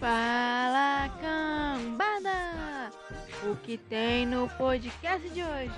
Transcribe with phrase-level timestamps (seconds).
[0.00, 2.92] Fala cambada!
[3.50, 5.74] O que tem no podcast de hoje?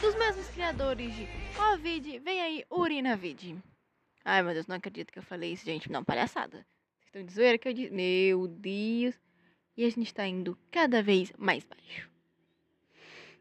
[0.00, 3.62] Dos mesmos criadores de Covid, vem aí Urinavid.
[4.24, 5.92] Ai meu Deus, não acredito que eu falei isso, gente.
[5.92, 6.64] Não, palhaçada.
[6.96, 7.92] Vocês estão de zoeira que eu disse.
[7.92, 9.20] Meu Deus.
[9.76, 12.08] E a gente tá indo cada vez mais baixo.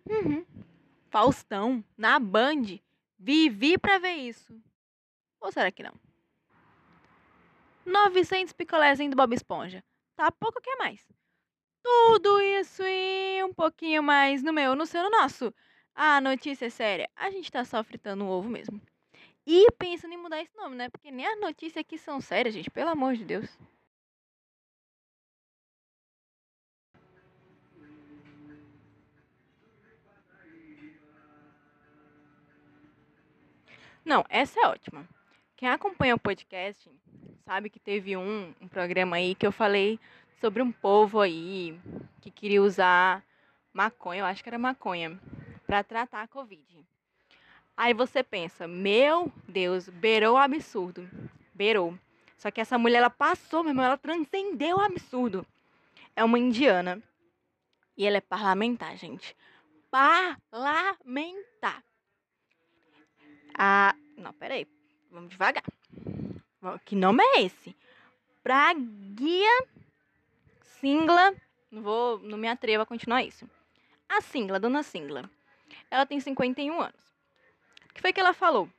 [0.10, 0.46] Uhum.
[1.10, 2.80] Faustão, na Band.
[3.18, 4.54] Vivi pra ver isso.
[5.40, 5.94] Ou será que não?
[7.86, 9.82] 900 picolézinho do Bob Esponja.
[10.22, 11.04] Tá pouco que é mais.
[11.82, 15.52] Tudo isso e um pouquinho mais no meu, no seu, no nosso.
[15.96, 17.10] A notícia é séria.
[17.16, 18.80] A gente tá só fritando um ovo mesmo.
[19.48, 20.90] E pensando em mudar esse nome, né?
[20.90, 22.70] Porque nem as notícias aqui são sérias, gente.
[22.70, 23.50] Pelo amor de Deus.
[34.06, 35.10] Não, essa é ótima.
[35.62, 36.90] Quem acompanha o podcast
[37.46, 40.00] sabe que teve um, um programa aí que eu falei
[40.40, 41.80] sobre um povo aí
[42.20, 43.24] que queria usar
[43.72, 45.22] maconha, eu acho que era maconha,
[45.68, 46.84] para tratar a Covid.
[47.78, 51.08] Aí você pensa, meu Deus, beirou o absurdo.
[51.54, 51.96] Beirou.
[52.40, 55.46] Só que essa mulher, ela passou, meu irmão, ela transcendeu o absurdo.
[56.16, 57.00] É uma indiana.
[57.96, 59.38] E ela é parlamentar, gente.
[59.92, 61.84] Parlamentar.
[63.56, 64.68] Ah, não, peraí.
[65.12, 65.64] Vamos devagar.
[66.86, 67.76] Que nome é esse?
[68.42, 69.68] Praguia
[70.80, 71.36] Singla.
[71.70, 73.48] Não vou, não me atrevo a continuar isso.
[74.08, 75.30] A Singla, dona Singla.
[75.90, 77.02] Ela tem 51 anos.
[77.90, 78.70] O que foi que ela falou?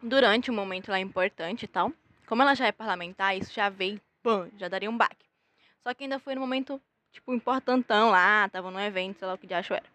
[0.00, 1.92] Durante um momento lá importante e tal,
[2.26, 5.26] como ela já é parlamentar, isso já veio, pã, já daria um baque.
[5.82, 6.80] Só que ainda foi no momento,
[7.12, 9.86] tipo, importantão lá, tava num evento, sei lá o que de acho era.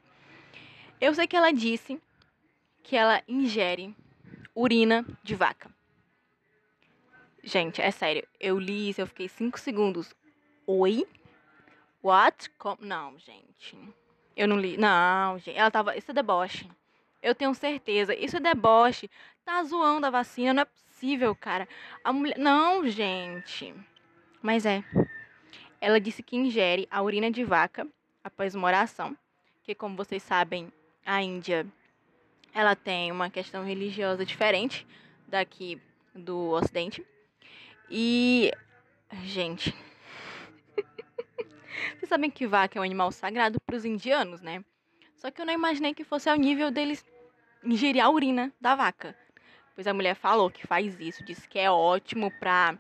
[1.00, 2.00] Eu sei que ela disse
[2.83, 3.95] que ela ingere
[4.56, 5.70] urina de vaca.
[7.44, 8.28] Gente, é sério.
[8.39, 10.16] Eu li isso, eu fiquei cinco segundos.
[10.66, 11.06] Oi?
[12.02, 12.49] What?
[12.52, 12.76] Com...
[12.80, 13.77] Não, gente.
[14.36, 14.77] Eu não li.
[14.77, 15.58] Não, gente.
[15.58, 15.95] Ela tava.
[15.95, 16.67] Isso é deboche.
[17.21, 18.15] Eu tenho certeza.
[18.15, 19.10] Isso é deboche.
[19.44, 20.54] Tá zoando a vacina.
[20.54, 21.67] Não é possível, cara.
[22.04, 22.38] A mulher.
[22.39, 23.76] Não, gente.
[24.42, 24.83] Mas é.
[25.80, 27.88] Ela disse que ingere a urina de vaca
[28.23, 29.15] após uma oração.
[29.64, 30.71] Que, como vocês sabem,
[31.05, 31.67] a Índia
[32.55, 34.88] ela tem uma questão religiosa diferente
[35.27, 35.80] daqui
[36.16, 37.05] do Ocidente.
[37.92, 38.49] E,
[39.26, 39.76] gente,
[41.99, 44.64] vocês sabem que vaca é um animal sagrado para os indianos, né?
[45.17, 47.04] Só que eu não imaginei que fosse ao nível deles
[47.61, 49.14] ingerir a urina da vaca.
[49.76, 52.77] Pois a mulher falou que faz isso, disse que é ótimo para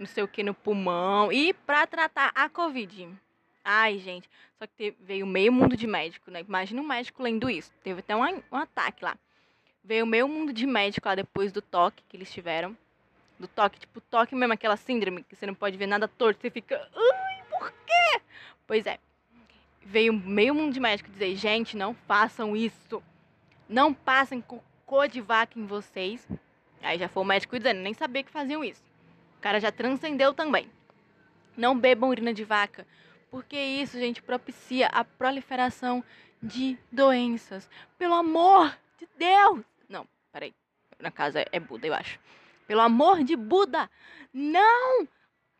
[0.00, 3.08] não sei o que no pulmão e para tratar a Covid.
[3.64, 4.28] Ai, gente,
[4.58, 6.40] só que teve, veio meio mundo de médico, né?
[6.40, 7.70] Imagina um médico lendo isso.
[7.82, 9.16] Teve até um, um ataque lá.
[9.84, 12.76] Veio meio mundo de médico lá depois do toque que eles tiveram
[13.42, 16.48] do toque, tipo, toque mesmo, aquela síndrome que você não pode ver nada torto, você
[16.48, 18.22] fica, ai, por quê?
[18.66, 18.98] Pois é,
[19.84, 23.02] veio meio mundo de médico dizer, gente, não façam isso,
[23.68, 26.26] não passem cocô de vaca em vocês.
[26.80, 28.82] Aí já foi o médico dizendo, nem sabia que faziam isso.
[29.38, 30.70] O cara já transcendeu também.
[31.56, 32.86] Não bebam urina de vaca,
[33.32, 36.04] porque isso, gente, propicia a proliferação
[36.42, 37.68] de doenças.
[37.96, 39.64] Pelo amor de Deus!
[39.88, 40.54] Não, peraí.
[40.98, 42.20] Na casa é Buda, eu acho.
[42.66, 43.90] Pelo amor de Buda,
[44.34, 45.08] não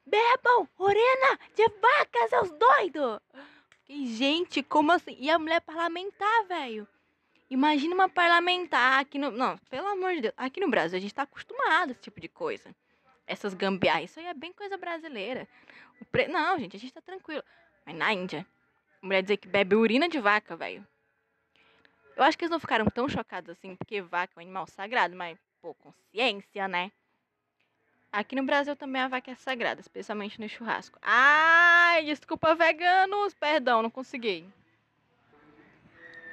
[0.04, 3.20] bebam urina de vaca, seus doidos!
[3.88, 5.16] Gente, como assim?
[5.18, 6.86] E a mulher parlamentar, velho.
[7.48, 9.30] Imagina uma parlamentar aqui no.
[9.30, 10.34] Não, pelo amor de Deus.
[10.36, 12.74] Aqui no Brasil a gente tá acostumado a esse tipo de coisa.
[13.26, 14.10] Essas gambiarras.
[14.10, 15.48] Isso aí é bem coisa brasileira.
[16.10, 16.28] Pre...
[16.28, 17.42] Não, gente, a gente tá tranquilo.
[17.84, 18.46] Mas na Índia,
[19.02, 20.86] a mulher dizer que bebe urina de vaca, velho.
[22.16, 25.16] Eu acho que eles não ficaram tão chocados assim, porque vaca é um animal sagrado,
[25.16, 26.92] mas pô, consciência, né?
[28.12, 30.98] Aqui no Brasil também a vaca é sagrada, especialmente no churrasco.
[31.00, 33.32] Ai, desculpa, veganos.
[33.32, 34.46] Perdão, não consegui.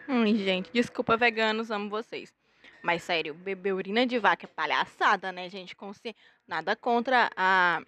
[0.08, 2.34] Hum, gente, desculpa, veganos, amo vocês.
[2.82, 5.76] Mas sério, beber urina de vaca é palhaçada, né, gente?
[5.76, 6.14] Consci...
[6.46, 7.82] Nada contra a,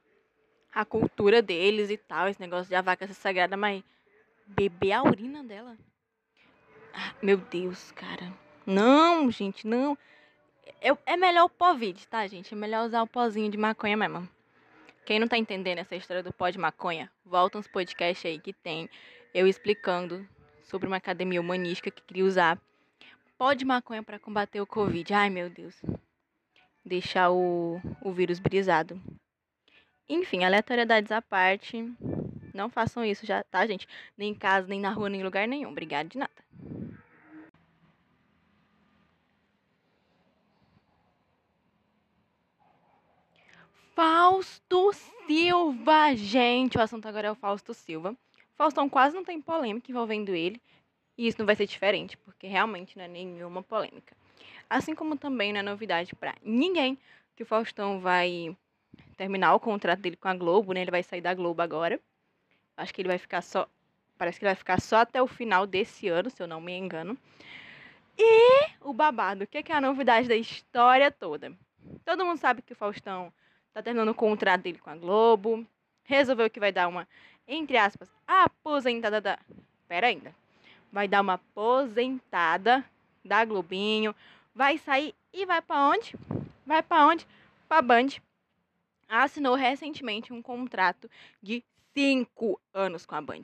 [0.72, 3.84] a cultura deles e tal, esse negócio de a vaca ser sagrada, mas
[4.48, 5.78] beber a urina dela.
[6.94, 8.32] Ah, meu Deus, cara.
[8.66, 9.98] Não, gente, não.
[10.82, 12.54] Eu, é melhor o Covid, tá, gente?
[12.54, 14.28] É melhor usar o pozinho de maconha mesmo.
[15.06, 18.54] Quem não tá entendendo essa história do pó de maconha, volta uns podcasts aí que
[18.54, 18.90] tem
[19.34, 20.28] eu explicando
[20.64, 22.60] sobre uma academia humanística que queria usar
[23.38, 25.14] pó de maconha para combater o Covid.
[25.14, 25.82] Ai, meu Deus.
[26.86, 29.02] Deixar o, o vírus brisado.
[30.12, 31.90] Enfim, aleatoriedades à parte.
[32.54, 33.88] Não façam isso já, tá, gente?
[34.18, 35.70] Nem em casa, nem na rua, nem em lugar nenhum.
[35.70, 36.34] Obrigada de nada.
[43.96, 44.92] Fausto
[45.26, 46.78] Silva, gente.
[46.78, 48.14] O assunto agora é o Fausto Silva.
[48.58, 50.62] Faustão quase não tem polêmica envolvendo ele.
[51.18, 54.14] E isso não vai ser diferente, porque realmente não é nenhuma polêmica.
[54.70, 57.00] Assim como também não é novidade para ninguém
[57.34, 58.54] que o Faustão vai
[59.18, 60.82] terminar o contrato dele com a Globo, né?
[60.82, 62.00] Ele vai sair da Globo agora.
[62.76, 63.68] Acho que ele vai ficar só.
[64.18, 66.74] Parece que ele vai ficar só até o final desse ano, se eu não me
[66.74, 67.18] engano.
[68.18, 71.52] E o babado, o que é a novidade da história toda?
[72.06, 73.34] Todo mundo sabe que o Faustão
[73.74, 75.66] tá terminando o contrato dele com a Globo.
[76.04, 77.08] Resolveu que vai dar uma,
[77.48, 79.40] entre aspas, aposentada da.
[79.88, 80.34] Pera ainda.
[80.92, 82.86] Vai dar uma aposentada
[83.24, 84.16] da Globinho.
[84.54, 86.16] Vai sair e vai para onde?
[86.66, 87.28] Vai para onde?
[87.68, 88.10] Pra Band.
[89.14, 91.12] Assinou recentemente um contrato
[91.44, 91.62] de
[91.94, 93.42] cinco anos com a Band.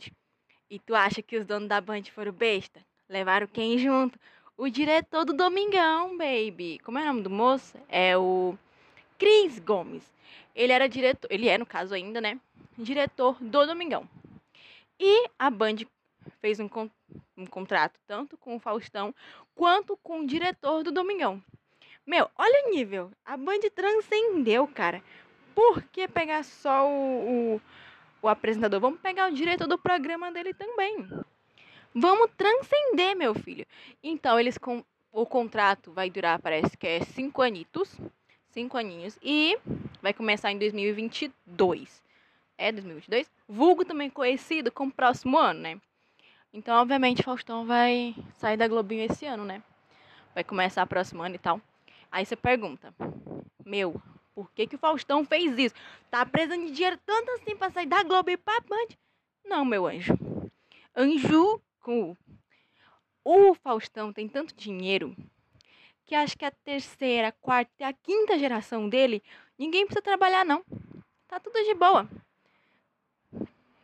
[0.69, 2.79] E tu acha que os donos da Band foram besta?
[3.09, 4.17] Levaram quem junto?
[4.55, 6.79] O diretor do Domingão, baby.
[6.79, 7.77] Como é o nome do moço?
[7.89, 8.57] É o
[9.19, 10.09] Cris Gomes.
[10.55, 12.39] Ele era diretor, ele é no caso ainda, né?
[12.77, 14.07] Diretor do Domingão.
[14.97, 15.79] E a Band
[16.39, 16.69] fez um,
[17.35, 19.13] um contrato tanto com o Faustão
[19.53, 21.43] quanto com o diretor do Domingão.
[22.05, 23.11] Meu, olha o nível.
[23.25, 25.03] A Band transcendeu, cara.
[25.57, 27.61] Por que pegar só o, o,
[28.21, 28.79] o apresentador?
[28.79, 31.09] Vamos pegar o diretor do programa dele também.
[31.95, 33.65] Vamos transcender, meu filho.
[34.03, 37.99] Então, eles com o contrato vai durar, parece que é cinco anitos
[38.51, 39.17] cinco aninhos.
[39.21, 39.57] E
[39.99, 42.03] vai começar em 2022.
[42.55, 43.27] É 2022?
[43.49, 45.81] Vulgo também conhecido como próximo ano, né?
[46.53, 49.63] Então, obviamente, Faustão vai sair da Globinho esse ano, né?
[50.35, 51.59] Vai começar próximo ano e tal.
[52.11, 52.93] Aí você pergunta,
[53.65, 53.99] meu,
[54.37, 55.73] por que, que o Faustão fez isso?
[56.11, 58.95] Tá precisando de dinheiro tanto assim pra sair da Globo e pra Band?
[59.43, 60.13] Não, meu anjo.
[60.95, 62.15] Anjo com
[63.25, 65.15] o Faustão tem tanto dinheiro
[66.05, 69.23] que acho que a terceira, a quarta e a quinta geração dele,
[69.57, 70.63] ninguém precisa trabalhar, não.
[71.27, 72.07] Tá tudo de boa.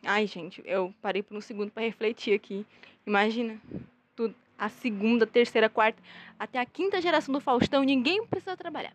[0.04, 2.64] Ai, gente, eu parei por um segundo para refletir aqui.
[3.08, 3.60] Imagina,
[4.16, 6.00] tudo, a segunda, terceira, quarta,
[6.38, 8.94] até a quinta geração do Faustão, ninguém precisa trabalhar.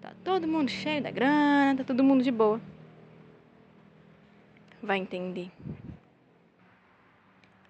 [0.00, 2.60] Tá todo mundo cheio da grana, tá todo mundo de boa.
[4.82, 5.50] Vai entender.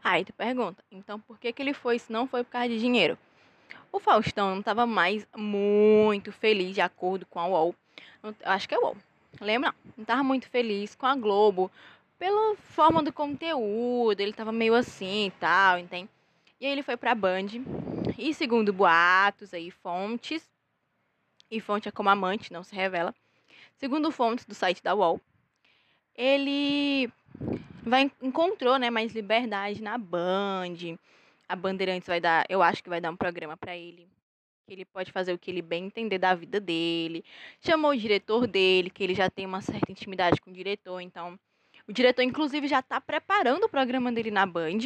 [0.02, 2.78] Aí tu pergunta, então por que, que ele foi se não foi por causa de
[2.78, 3.19] dinheiro?
[3.90, 7.75] O Faustão não estava mais muito feliz, de acordo com a UOL.
[8.44, 8.96] Acho que é UOL.
[9.40, 9.75] Lembra?
[9.96, 11.70] Não estava muito feliz com a Globo.
[12.19, 16.08] Pela forma do conteúdo, ele estava meio assim e tal, entende?
[16.61, 17.49] E aí ele foi pra Band.
[18.19, 20.49] E segundo boatos aí, fontes,
[21.51, 23.15] e fonte é como amante, não se revela.
[23.77, 25.21] Segundo fontes do site da UOL,
[26.15, 27.11] ele
[27.83, 30.99] vai, encontrou né, mais liberdade na Band
[31.49, 34.09] a Bandeirantes vai dar, eu acho que vai dar um programa para ele.
[34.67, 37.25] Que ele pode fazer o que ele bem entender da vida dele.
[37.61, 41.39] Chamou o diretor dele, que ele já tem uma certa intimidade com o diretor, então.
[41.87, 44.79] O diretor, inclusive, já está preparando o programa dele na Band.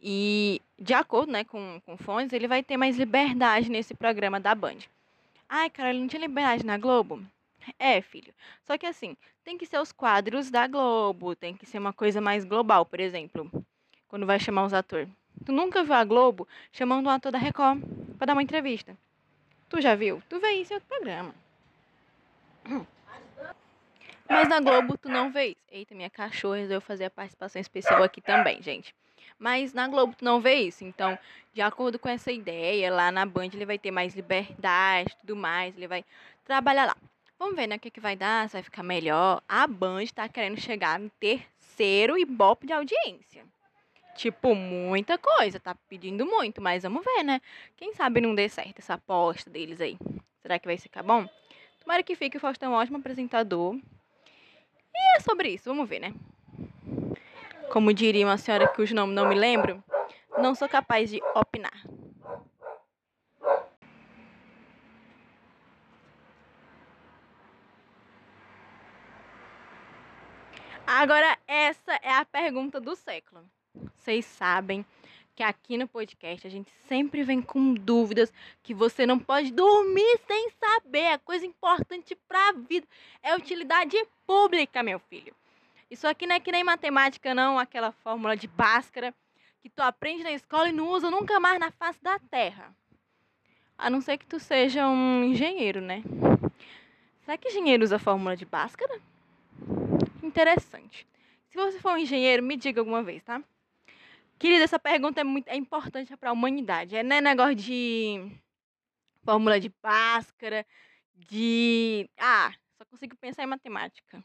[0.00, 4.54] E, de acordo né, com, com fontes, ele vai ter mais liberdade nesse programa da
[4.54, 4.78] Band.
[5.48, 7.22] Ai, cara, ele não tinha liberdade na Globo?
[7.78, 8.32] É, filho.
[8.62, 12.20] Só que assim, tem que ser os quadros da Globo, tem que ser uma coisa
[12.20, 13.50] mais global, por exemplo,
[14.08, 15.08] quando vai chamar os atores.
[15.44, 17.82] Tu nunca viu a Globo chamando um ator da Record
[18.18, 18.96] para dar uma entrevista.
[19.68, 20.22] Tu já viu?
[20.28, 21.34] Tu vê isso em outro programa.
[24.28, 25.60] Mas na Globo tu não vê isso.
[25.68, 28.94] Eita, minha cachorra resolveu fazer a participação especial aqui também, gente.
[29.38, 30.84] Mas na Globo tu não vê isso.
[30.84, 31.18] Então,
[31.52, 35.76] de acordo com essa ideia, lá na Band ele vai ter mais liberdade tudo mais.
[35.76, 36.04] Ele vai
[36.44, 36.96] trabalhar lá.
[37.38, 39.42] Vamos ver, né, o que, que vai dar, se vai ficar melhor.
[39.48, 43.44] A Band está querendo chegar no terceiro Ibope de audiência.
[44.16, 47.40] Tipo, muita coisa, tá pedindo muito, mas vamos ver, né?
[47.76, 49.98] Quem sabe não dê certo essa aposta deles aí.
[50.40, 51.28] Será que vai ficar bom?
[51.80, 53.74] Tomara que fique, o Faustão é um ótimo apresentador.
[54.94, 56.14] E é sobre isso, vamos ver, né?
[57.70, 59.82] Como diria uma senhora cujo nome não me lembro,
[60.38, 61.84] não sou capaz de opinar.
[70.86, 73.42] Agora, essa é a pergunta do século.
[73.96, 74.86] Vocês sabem
[75.34, 78.32] que aqui no podcast a gente sempre vem com dúvidas
[78.62, 81.00] que você não pode dormir sem saber.
[81.00, 82.86] É coisa importante para a vida.
[83.22, 83.96] É utilidade
[84.26, 85.34] pública, meu filho.
[85.90, 89.14] Isso aqui não é que nem matemática, não, aquela fórmula de Bhaskara
[89.60, 92.72] que tu aprende na escola e não usa nunca mais na face da terra.
[93.76, 96.02] A não ser que tu seja um engenheiro, né?
[97.24, 99.00] Será que engenheiro usa a fórmula de Bhaskara?
[100.22, 101.06] Interessante.
[101.50, 103.42] Se você for um engenheiro, me diga alguma vez, tá?
[104.38, 106.94] Querida, essa pergunta é muito é importante para a humanidade.
[106.94, 108.30] É né, negócio de
[109.24, 110.64] fórmula de Bhaskara,
[111.14, 114.22] de ah, Só consigo pensar em matemática.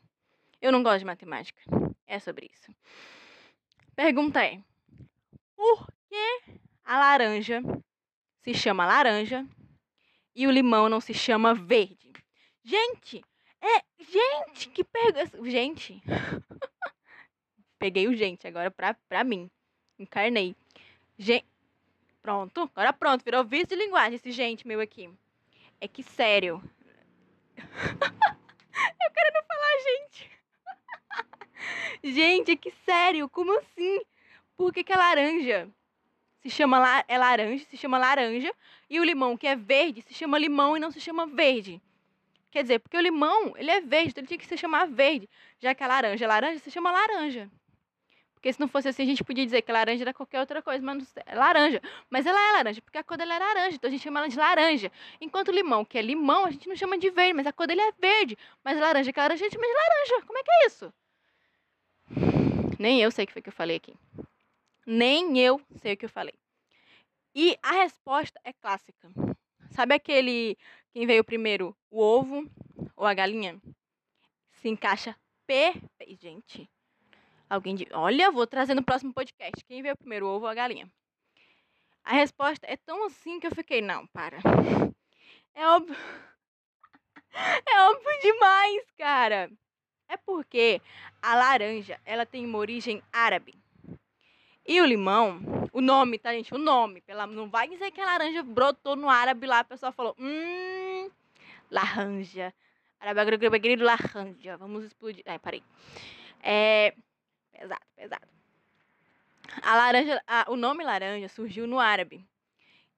[0.61, 1.59] Eu não gosto de matemática.
[2.05, 2.71] É sobre isso.
[3.95, 4.61] Pergunta é:
[5.55, 6.41] Por que
[6.83, 7.61] a laranja
[8.41, 9.47] se chama laranja
[10.35, 12.11] e o limão não se chama verde?
[12.63, 13.23] Gente,
[13.59, 13.83] é.
[13.99, 15.49] Gente, que pergunta.
[15.49, 16.01] Gente.
[17.79, 19.49] Peguei o gente agora pra, pra mim.
[19.97, 20.55] Encarnei.
[21.17, 21.45] Gente.
[22.21, 25.09] Pronto, agora pronto, virou vício de linguagem esse gente meu aqui.
[25.79, 26.61] É que sério.
[27.57, 30.30] Eu quero não falar gente.
[32.03, 34.01] Gente, é que sério, como assim?
[34.57, 35.69] Por que, que a laranja
[36.41, 38.53] se chama la é laranja, se chama laranja,
[38.89, 41.81] e o limão que é verde se chama limão e não se chama verde?
[42.51, 45.29] Quer dizer, porque o limão, ele é verde, então ele tinha que se chamar verde,
[45.59, 47.49] já que a laranja é laranja, se chama laranja.
[48.41, 50.83] Porque se não fosse assim, a gente podia dizer que laranja era qualquer outra coisa,
[50.83, 51.79] mas não é laranja.
[52.09, 54.27] Mas ela é laranja, porque a cor dela é laranja, então a gente chama ela
[54.27, 54.91] de laranja.
[55.21, 57.67] Enquanto o limão, que é limão, a gente não chama de verde, mas a cor
[57.67, 58.35] dele é verde.
[58.63, 60.25] Mas a laranja, que é laranja, a gente chama de laranja.
[60.25, 60.91] Como é que é isso?
[62.81, 63.93] Nem eu sei o que foi que eu falei aqui.
[64.87, 66.33] Nem eu sei o que eu falei.
[67.35, 69.07] E a resposta é clássica.
[69.69, 70.57] Sabe aquele
[70.91, 72.49] quem veio primeiro, o ovo
[72.95, 73.61] ou a galinha?
[74.53, 76.19] Se encaixa perfeito.
[76.19, 76.67] Gente,
[77.47, 79.63] Alguém diz, olha, vou trazer no próximo podcast.
[79.67, 80.91] Quem veio primeiro, o ovo ou a galinha?
[82.03, 84.37] A resposta é tão assim que eu fiquei, não, para.
[85.53, 85.95] É óbvio.
[87.33, 89.49] É óbvio demais, cara.
[90.11, 90.81] É porque
[91.21, 93.55] a laranja, ela tem uma origem árabe.
[94.67, 95.39] E o limão,
[95.71, 96.53] o nome, tá, gente?
[96.53, 96.99] O nome.
[96.99, 101.09] Pela, não vai dizer que a laranja brotou no árabe lá, a pessoa falou, hum,
[101.71, 102.53] laranja.
[102.99, 104.57] Árabe, laranja.
[104.57, 105.23] Vamos explodir.
[105.25, 105.63] Ai, parei.
[106.43, 106.93] É,
[107.61, 108.27] Pesado, pesado.
[109.61, 112.25] A laranja, a, o nome laranja surgiu no árabe.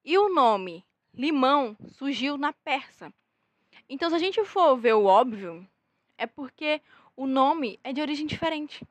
[0.03, 3.13] E o nome limão surgiu na persa.
[3.87, 5.67] Então, se a gente for ver o óbvio,
[6.17, 6.81] é porque
[7.15, 8.85] o nome é de origem diferente.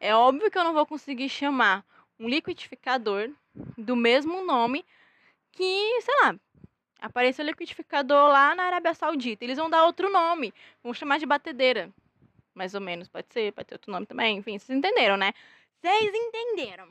[0.00, 1.84] É óbvio que eu não vou conseguir chamar
[2.18, 3.30] um liquidificador
[3.76, 4.84] do mesmo nome
[5.52, 6.34] que, sei lá,
[7.00, 9.44] apareceu liquidificador lá na Arábia Saudita.
[9.44, 10.52] Eles vão dar outro nome,
[10.82, 11.92] vão chamar de batedeira
[12.54, 15.32] mais ou menos, pode ser, pode ter outro nome também, enfim, vocês entenderam, né?
[15.80, 16.88] Vocês entenderam.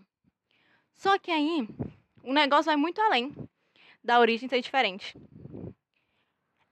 [0.93, 1.67] Só que aí,
[2.23, 3.33] o negócio vai muito além
[4.03, 5.15] da origem ser diferente.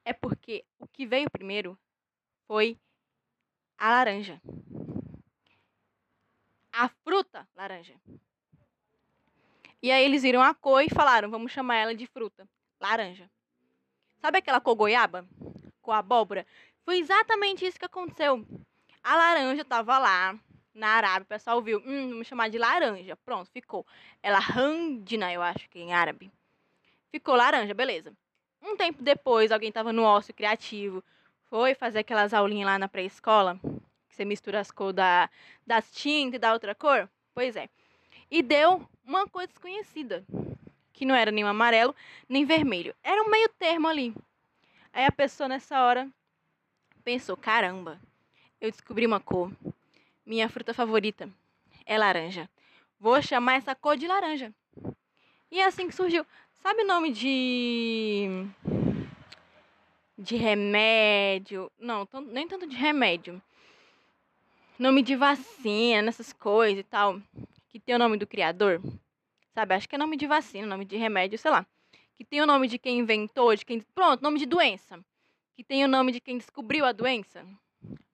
[0.04, 1.78] É porque o que veio primeiro
[2.48, 2.78] foi
[3.80, 4.42] a laranja.
[6.74, 7.96] A fruta laranja.
[9.82, 12.48] E aí eles viram a cor e falaram, vamos chamar ela de fruta
[12.80, 13.32] laranja.
[14.22, 15.26] Sabe aquela cor goiaba?
[15.82, 16.46] Com abóbora?
[16.84, 18.46] Foi exatamente isso que aconteceu.
[19.02, 20.38] A laranja tava lá
[20.74, 23.16] na Arábia, o pessoal viu, hum, vamos chamar de laranja.
[23.18, 23.88] Pronto, ficou.
[24.22, 26.30] Ela randina, eu acho que é em árabe.
[27.12, 28.14] Ficou laranja, beleza.
[28.62, 31.02] Um tempo depois, alguém tava no ócio criativo,
[31.50, 33.60] foi fazer aquelas aulinhas lá na pré-escola,
[34.08, 35.30] que você mistura as cores da,
[35.66, 37.10] das tintas e da outra cor.
[37.34, 37.68] Pois é.
[38.30, 40.24] E deu uma cor desconhecida,
[40.94, 41.96] que não era nem amarelo,
[42.28, 42.96] nem vermelho.
[43.04, 44.14] Era um meio termo ali.
[44.94, 46.08] Aí a pessoa nessa hora
[47.04, 48.00] pensou, caramba,
[48.62, 49.52] eu descobri uma cor.
[50.26, 51.28] Minha fruta favorita
[51.86, 52.48] é laranja.
[53.00, 54.54] Vou chamar essa cor de laranja.
[55.50, 56.24] E é assim que surgiu.
[56.62, 58.46] Sabe o nome de.
[60.20, 61.72] De remédio?
[61.80, 63.42] Não, nem tanto de remédio.
[64.78, 67.22] Nome de vacina, nessas coisas e tal.
[67.70, 68.82] Que tem o nome do criador.
[69.54, 69.76] Sabe?
[69.76, 71.66] Acho que é nome de vacina, nome de remédio, sei lá.
[72.16, 73.80] Que tem o nome de quem inventou, de quem.
[73.96, 75.00] Pronto, nome de doença.
[75.56, 77.46] Que tem o nome de quem descobriu a doença.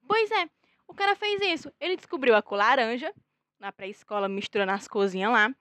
[0.08, 0.48] Pois é,
[0.88, 1.72] o cara fez isso.
[1.80, 3.12] Ele descobriu a cor laranja,
[3.60, 5.54] na pré-escola, misturando as cozinhas lá,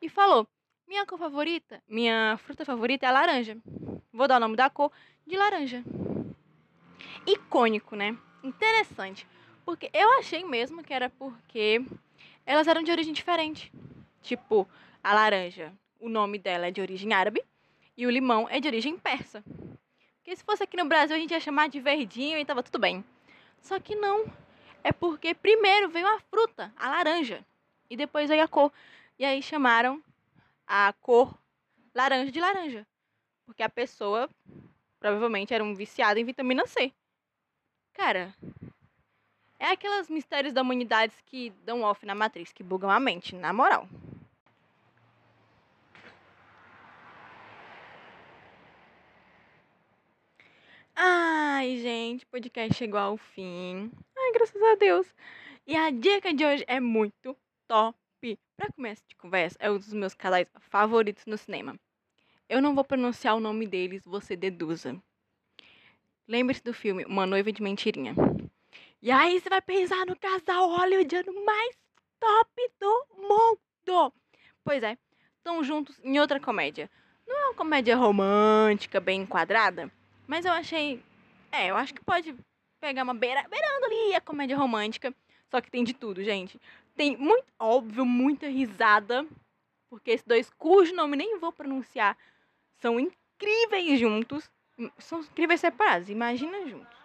[0.00, 0.46] e falou:
[0.86, 3.58] Minha cor favorita, minha fruta favorita é a laranja.
[4.12, 4.90] Vou dar o nome da cor
[5.26, 5.82] de laranja.
[7.26, 8.16] Icônico, né?
[8.42, 9.26] Interessante.
[9.64, 11.84] Porque eu achei mesmo que era porque
[12.44, 13.72] elas eram de origem diferente.
[14.20, 14.68] Tipo,
[15.02, 17.44] a laranja, o nome dela é de origem árabe
[17.96, 19.42] e o limão é de origem persa.
[20.16, 22.78] Porque se fosse aqui no Brasil a gente ia chamar de verdinho e tava tudo
[22.78, 23.04] bem.
[23.60, 24.24] Só que não.
[24.84, 27.44] É porque primeiro veio a fruta, a laranja,
[27.88, 28.72] e depois veio a cor.
[29.18, 30.02] E aí chamaram
[30.66, 31.32] a cor
[31.94, 32.86] laranja de laranja.
[33.46, 34.28] Porque a pessoa
[35.02, 36.92] provavelmente era um viciado em vitamina C.
[37.92, 38.32] Cara,
[39.58, 43.52] é aquelas mistérios da humanidade que dão off na matriz, que bugam a mente, na
[43.52, 43.88] moral.
[50.94, 53.90] Ai, gente, o podcast chegou ao fim.
[54.16, 55.12] Ai, graças a Deus.
[55.66, 57.98] E a dica de hoje é muito top.
[58.56, 61.76] Para começo de conversa, é um dos meus casais favoritos no cinema.
[62.52, 64.94] Eu não vou pronunciar o nome deles, você deduza.
[66.28, 68.14] lembre-se do filme Uma Noiva de Mentirinha.
[69.00, 71.78] E aí você vai pensar no casal hollywoodiano mais
[72.20, 74.12] top do mundo.
[74.62, 74.98] Pois é,
[75.38, 76.90] estão juntos em outra comédia.
[77.26, 79.90] Não é uma comédia romântica, bem enquadrada,
[80.26, 81.02] mas eu achei.
[81.50, 82.36] É, eu acho que pode
[82.78, 85.14] pegar uma beira, beirando ali a comédia romântica.
[85.50, 86.60] Só que tem de tudo, gente.
[86.94, 89.26] Tem muito, óbvio, muita risada.
[89.88, 92.16] Porque esses dois, cujo nome nem vou pronunciar,
[92.82, 94.50] são incríveis juntos.
[94.98, 96.98] São incríveis separados, imagina juntos.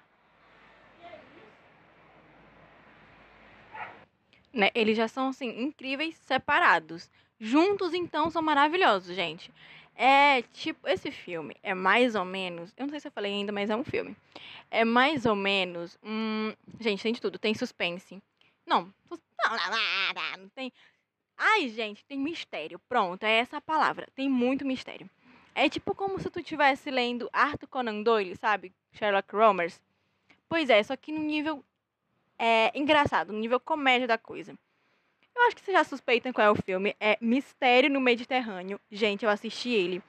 [4.51, 4.71] Né?
[4.73, 7.09] Eles já são, assim, incríveis separados.
[7.39, 9.53] Juntos, então, são maravilhosos, gente.
[9.95, 12.73] É tipo, esse filme é mais ou menos.
[12.75, 14.15] Eu não sei se eu falei ainda, mas é um filme.
[14.71, 15.97] É mais ou menos.
[16.03, 17.37] Hum, gente, tem de tudo.
[17.37, 18.21] Tem suspense.
[18.65, 18.91] Não,
[20.37, 20.73] não tem.
[21.37, 22.79] Ai, gente, tem mistério.
[22.89, 24.07] Pronto, é essa a palavra.
[24.15, 25.07] Tem muito mistério.
[25.59, 28.71] É tipo como se tu estivesse lendo Arthur Conan Doyle, sabe?
[28.91, 29.81] Sherlock Holmes.
[30.47, 31.63] Pois é, só que no nível
[32.37, 34.53] é, engraçado, no nível comédia da coisa.
[35.35, 36.95] Eu acho que vocês já suspeitam qual é o filme.
[36.99, 38.79] É Mistério no Mediterrâneo.
[38.91, 40.03] Gente, eu assisti ele.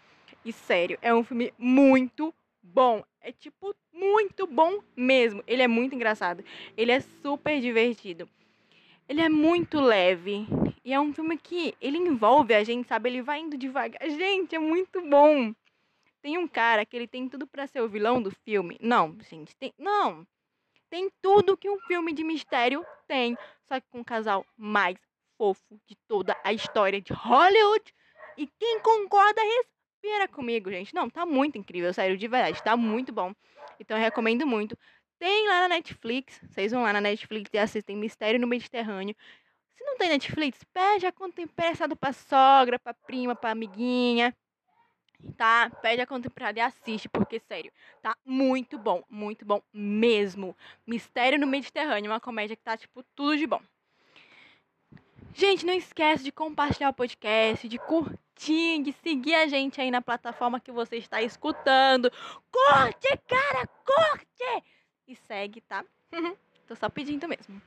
[0.44, 3.02] E sério, é um filme muito bom.
[3.22, 5.42] É tipo muito bom mesmo.
[5.46, 6.44] Ele é muito engraçado.
[6.76, 8.28] Ele é super divertido.
[9.08, 10.46] Ele é muito leve.
[10.84, 13.08] E é um filme que ele envolve a gente, sabe?
[13.08, 14.00] Ele vai indo devagar.
[14.08, 15.54] Gente, é muito bom.
[16.20, 18.76] Tem um cara que ele tem tudo para ser o vilão do filme.
[18.80, 19.72] Não, gente, tem.
[19.78, 20.26] Não.
[20.90, 23.36] Tem tudo que um filme de mistério tem.
[23.66, 24.96] Só que com um casal mais
[25.38, 27.94] fofo de toda a história de Hollywood.
[28.36, 30.94] E quem concorda, respira comigo, gente.
[30.94, 32.62] Não, tá muito incrível, sério, de verdade.
[32.62, 33.32] Tá muito bom.
[33.80, 34.76] Então eu recomendo muito.
[35.18, 36.40] Tem lá na Netflix.
[36.48, 39.16] Vocês vão lá na Netflix e assistem Mistério no Mediterrâneo.
[39.76, 44.34] Se não tem Netflix, pede a conta emprestada pra sogra, pra prima, pra amiguinha.
[45.36, 45.70] Tá?
[45.82, 50.56] Pede a conta emprestada e assiste, porque, sério, tá muito bom, muito bom mesmo.
[50.86, 53.60] Mistério no Mediterrâneo, uma comédia que tá, tipo, tudo de bom.
[55.34, 60.02] Gente, não esquece de compartilhar o podcast, de curtir, de seguir a gente aí na
[60.02, 62.10] plataforma que você está escutando.
[62.50, 64.64] Curte, cara, curte!
[65.08, 65.84] E segue, tá?
[66.68, 67.60] Tô só pedindo mesmo.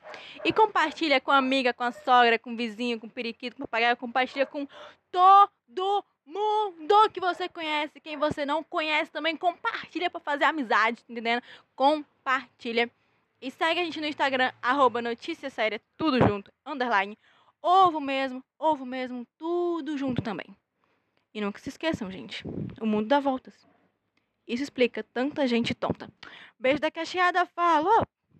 [0.45, 3.63] E compartilha com a amiga, com a sogra, com o vizinho, com o periquito, com
[3.63, 3.97] o papagaio.
[3.97, 4.67] Compartilha com
[5.11, 7.99] todo mundo que você conhece.
[7.99, 11.41] Quem você não conhece também, compartilha para fazer amizade, tá entendendo?
[11.75, 12.91] Compartilha.
[13.41, 15.49] E segue a gente no Instagram, arroba notícia
[15.97, 17.17] tudo junto, underline
[17.61, 20.55] ovo mesmo, ovo mesmo, tudo junto também.
[21.33, 22.43] E nunca se esqueçam, gente,
[22.79, 23.67] o mundo dá voltas.
[24.51, 26.11] Isso explica tanta gente tonta.
[26.59, 28.05] Beijo da cacheada, falou!